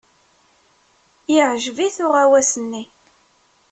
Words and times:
Yeɛjeb-it 1.33 1.97
uɣawas-nni. 2.05 2.83